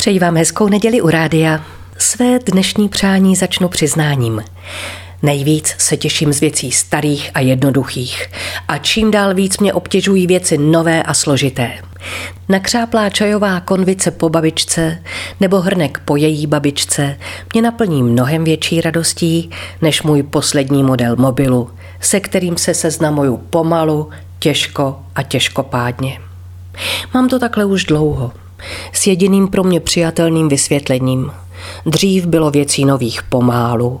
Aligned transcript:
Přeji 0.00 0.18
vám 0.18 0.36
hezkou 0.36 0.68
neděli 0.68 1.00
u 1.00 1.10
rádia. 1.10 1.64
Své 1.98 2.38
dnešní 2.38 2.88
přání 2.88 3.36
začnu 3.36 3.68
přiznáním. 3.68 4.44
Nejvíc 5.22 5.74
se 5.78 5.96
těším 5.96 6.32
z 6.32 6.40
věcí 6.40 6.72
starých 6.72 7.30
a 7.34 7.40
jednoduchých 7.40 8.26
a 8.68 8.78
čím 8.78 9.10
dál 9.10 9.34
víc 9.34 9.58
mě 9.58 9.72
obtěžují 9.72 10.26
věci 10.26 10.58
nové 10.58 11.02
a 11.02 11.14
složité. 11.14 11.72
Nakřáplá 12.48 13.10
čajová 13.10 13.60
konvice 13.60 14.10
po 14.10 14.28
babičce 14.28 15.02
nebo 15.40 15.60
hrnek 15.60 16.02
po 16.04 16.16
její 16.16 16.46
babičce 16.46 17.18
mě 17.52 17.62
naplní 17.62 18.02
mnohem 18.02 18.44
větší 18.44 18.80
radostí 18.80 19.50
než 19.82 20.02
můj 20.02 20.22
poslední 20.22 20.82
model 20.82 21.16
mobilu, 21.16 21.70
se 22.00 22.20
kterým 22.20 22.56
se 22.56 22.74
seznamuju 22.74 23.36
pomalu, 23.36 24.10
těžko 24.38 25.00
a 25.14 25.22
těžkopádně. 25.22 26.20
Mám 27.14 27.28
to 27.28 27.38
takhle 27.38 27.64
už 27.64 27.84
dlouho– 27.84 28.32
s 28.92 29.06
jediným 29.06 29.48
pro 29.48 29.64
mě 29.64 29.80
přijatelným 29.80 30.48
vysvětlením. 30.48 31.32
Dřív 31.86 32.26
bylo 32.26 32.50
věcí 32.50 32.84
nových 32.84 33.22
pomálu 33.22 34.00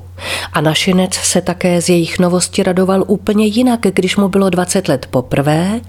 a 0.52 0.60
našinec 0.60 1.14
se 1.14 1.40
také 1.40 1.82
z 1.82 1.88
jejich 1.88 2.18
novosti 2.18 2.62
radoval 2.62 3.04
úplně 3.06 3.46
jinak, 3.46 3.80
když 3.80 4.16
mu 4.16 4.28
bylo 4.28 4.50
20 4.50 4.88
let 4.88 5.06
poprvé, 5.10 5.80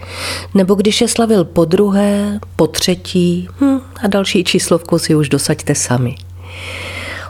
nebo 0.54 0.76
když 0.76 1.02
je 1.02 1.08
slavil 1.08 1.44
po 1.44 1.66
druhé, 1.66 2.40
po 2.56 2.68
třetí 2.68 3.48
hm, 3.62 3.80
a 4.04 4.08
další 4.08 4.44
číslovku 4.44 5.00
si 5.00 5.16
už 5.16 5.30
dosaďte 5.30 5.76
sami. 5.76 6.16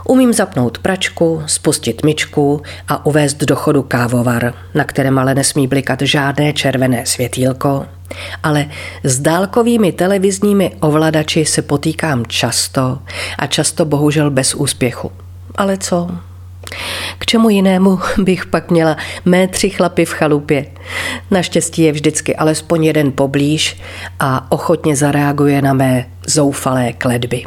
Umím 0.08 0.32
zapnout 0.32 0.78
pračku, 0.78 1.42
spustit 1.46 2.04
myčku 2.04 2.62
a 2.88 3.06
uvést 3.06 3.36
do 3.36 3.56
chodu 3.56 3.82
kávovar, 3.82 4.54
na 4.74 4.84
kterém 4.84 5.18
ale 5.18 5.34
nesmí 5.34 5.66
blikat 5.66 6.02
žádné 6.02 6.52
červené 6.52 7.06
světýlko. 7.06 7.86
Ale 8.42 8.66
s 9.02 9.18
dálkovými 9.18 9.92
televizními 9.92 10.72
ovladači 10.80 11.44
se 11.44 11.62
potýkám 11.62 12.26
často 12.26 12.98
a 13.38 13.46
často 13.46 13.84
bohužel 13.84 14.30
bez 14.30 14.54
úspěchu. 14.54 15.12
Ale 15.54 15.76
co? 15.76 16.10
K 17.18 17.26
čemu 17.26 17.48
jinému 17.48 17.98
bych 18.18 18.46
pak 18.46 18.70
měla 18.70 18.96
mé 19.24 19.48
tři 19.48 19.70
chlapy 19.70 20.04
v 20.04 20.12
chalupě? 20.12 20.66
Naštěstí 21.30 21.82
je 21.82 21.92
vždycky 21.92 22.36
alespoň 22.36 22.84
jeden 22.84 23.12
poblíž 23.12 23.80
a 24.20 24.52
ochotně 24.52 24.96
zareaguje 24.96 25.62
na 25.62 25.72
mé 25.72 26.06
zoufalé 26.26 26.92
kledby. 26.92 27.44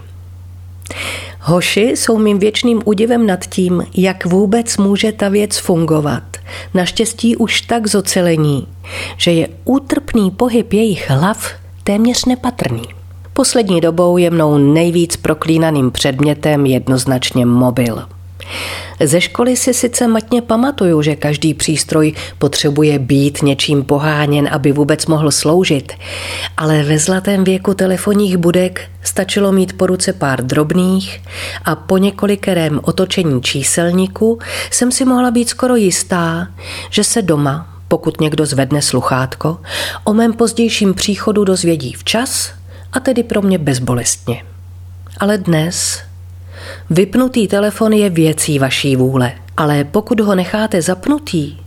Hoši 1.47 1.81
jsou 1.81 2.17
mým 2.17 2.39
věčným 2.39 2.81
údivem 2.85 3.27
nad 3.27 3.45
tím, 3.45 3.83
jak 3.97 4.25
vůbec 4.25 4.77
může 4.77 5.11
ta 5.11 5.29
věc 5.29 5.57
fungovat. 5.57 6.23
Naštěstí 6.73 7.35
už 7.35 7.61
tak 7.61 7.87
zocelení, 7.87 8.67
že 9.17 9.31
je 9.31 9.47
útrpný 9.65 10.31
pohyb 10.31 10.73
jejich 10.73 11.09
hlav 11.09 11.47
téměř 11.83 12.25
nepatrný. 12.25 12.83
Poslední 13.33 13.81
dobou 13.81 14.17
je 14.17 14.29
mnou 14.29 14.57
nejvíc 14.57 15.15
proklínaným 15.15 15.91
předmětem 15.91 16.65
jednoznačně 16.65 17.45
mobil. 17.45 18.14
Ze 19.03 19.21
školy 19.21 19.55
si 19.55 19.73
sice 19.73 20.07
matně 20.07 20.41
pamatuju, 20.41 21.01
že 21.01 21.15
každý 21.15 21.53
přístroj 21.53 22.13
potřebuje 22.37 22.99
být 22.99 23.41
něčím 23.41 23.83
poháněn, 23.83 24.49
aby 24.51 24.71
vůbec 24.71 25.05
mohl 25.05 25.31
sloužit, 25.31 25.93
ale 26.57 26.83
ve 26.83 26.99
zlatém 26.99 27.43
věku 27.43 27.73
telefonních 27.73 28.37
budek 28.37 28.81
stačilo 29.03 29.51
mít 29.51 29.77
po 29.77 29.87
ruce 29.87 30.13
pár 30.13 30.45
drobných 30.45 31.21
a 31.65 31.75
po 31.75 31.97
několikerém 31.97 32.79
otočení 32.83 33.41
číselníku 33.41 34.39
jsem 34.71 34.91
si 34.91 35.05
mohla 35.05 35.31
být 35.31 35.49
skoro 35.49 35.75
jistá, 35.75 36.47
že 36.89 37.03
se 37.03 37.21
doma, 37.21 37.67
pokud 37.87 38.21
někdo 38.21 38.45
zvedne 38.45 38.81
sluchátko, 38.81 39.57
o 40.03 40.13
mém 40.13 40.33
pozdějším 40.33 40.93
příchodu 40.93 41.43
dozvědí 41.43 41.93
včas 41.93 42.51
a 42.93 42.99
tedy 42.99 43.23
pro 43.23 43.41
mě 43.41 43.57
bezbolestně. 43.57 44.43
Ale 45.19 45.37
dnes 45.37 46.01
Vypnutý 46.89 47.47
telefon 47.47 47.93
je 47.93 48.09
věcí 48.09 48.59
vaší 48.59 48.95
vůle, 48.95 49.31
ale 49.57 49.83
pokud 49.83 50.19
ho 50.19 50.35
necháte 50.35 50.81
zapnutý, 50.81 51.57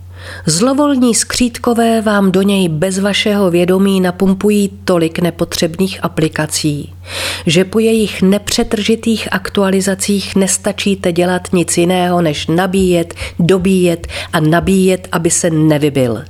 Zlovolní 0.45 1.15
skřítkové 1.15 2.01
vám 2.01 2.31
do 2.31 2.41
něj 2.41 2.69
bez 2.69 2.99
vašeho 2.99 3.51
vědomí 3.51 4.01
napumpují 4.01 4.69
tolik 4.85 5.19
nepotřebných 5.19 6.03
aplikací, 6.03 6.93
že 7.45 7.65
po 7.65 7.79
jejich 7.79 8.21
nepřetržitých 8.21 9.33
aktualizacích 9.33 10.35
nestačíte 10.35 11.11
dělat 11.11 11.47
nic 11.53 11.77
jiného, 11.77 12.21
než 12.21 12.47
nabíjet, 12.47 13.13
dobíjet 13.39 14.07
a 14.33 14.39
nabíjet, 14.39 15.07
aby 15.11 15.29
se 15.29 15.49
nevybil. 15.49 16.23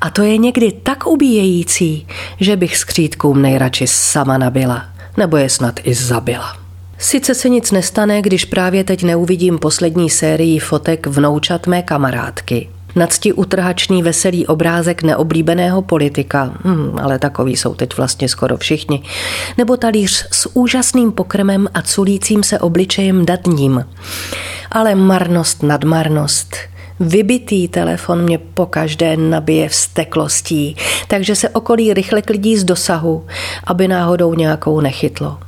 A 0.00 0.10
to 0.10 0.22
je 0.22 0.36
někdy 0.36 0.72
tak 0.72 1.06
ubíjející, 1.06 2.06
že 2.40 2.56
bych 2.56 2.76
skřítkům 2.76 3.42
nejradši 3.42 3.86
sama 3.86 4.38
nabila, 4.38 4.84
nebo 5.16 5.36
je 5.36 5.48
snad 5.48 5.80
i 5.84 5.94
zabila. 5.94 6.67
Sice 7.00 7.34
se 7.34 7.48
nic 7.48 7.70
nestane, 7.70 8.22
když 8.22 8.44
právě 8.44 8.84
teď 8.84 9.02
neuvidím 9.02 9.58
poslední 9.58 10.10
sérii 10.10 10.58
fotek 10.58 11.06
vnoučat 11.06 11.66
mé 11.66 11.82
kamarádky. 11.82 12.68
Nadsti 12.96 13.32
utrhačný 13.32 14.02
veselý 14.02 14.46
obrázek 14.46 15.02
neoblíbeného 15.02 15.82
politika, 15.82 16.52
hmm, 16.64 16.98
ale 17.02 17.18
takový 17.18 17.56
jsou 17.56 17.74
teď 17.74 17.96
vlastně 17.96 18.28
skoro 18.28 18.56
všichni, 18.56 19.02
nebo 19.58 19.76
talíř 19.76 20.26
s 20.32 20.56
úžasným 20.56 21.12
pokrmem 21.12 21.68
a 21.74 21.82
culícím 21.82 22.42
se 22.42 22.58
obličejem 22.58 23.26
datním. 23.26 23.84
Ale 24.70 24.94
marnost 24.94 25.62
nad 25.62 25.84
marnost. 25.84 26.56
Vybitý 27.00 27.68
telefon 27.68 28.22
mě 28.22 28.38
pokaždé 28.38 29.16
nabije 29.16 29.68
vsteklostí, 29.68 30.76
takže 31.08 31.36
se 31.36 31.48
okolí 31.48 31.94
rychle 31.94 32.22
klidí 32.22 32.56
z 32.56 32.64
dosahu, 32.64 33.26
aby 33.64 33.88
náhodou 33.88 34.34
nějakou 34.34 34.80
nechytlo. 34.80 35.38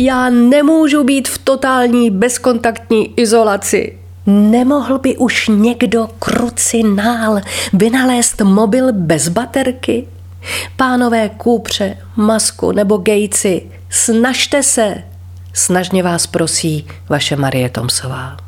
Já 0.00 0.30
nemůžu 0.30 1.04
být 1.04 1.28
v 1.28 1.38
totální 1.38 2.10
bezkontaktní 2.10 3.20
izolaci. 3.20 3.98
Nemohl 4.26 4.98
by 4.98 5.16
už 5.16 5.48
někdo 5.48 6.08
krucinál 6.18 7.40
vynalézt 7.72 8.40
mobil 8.40 8.92
bez 8.92 9.28
baterky? 9.28 10.06
Pánové 10.76 11.28
Kůpře, 11.28 11.96
Masku 12.16 12.72
nebo 12.72 12.96
Gejci, 12.96 13.62
snažte 13.90 14.62
se. 14.62 14.94
Snažně 15.52 16.02
vás 16.02 16.26
prosí 16.26 16.86
vaše 17.08 17.36
Marie 17.36 17.68
Tomsová. 17.68 18.47